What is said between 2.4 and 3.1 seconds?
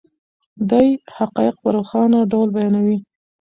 بیانوي.